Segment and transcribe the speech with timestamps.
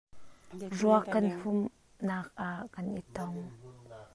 [0.79, 3.35] Ruak kan humhnak ah kan i tong.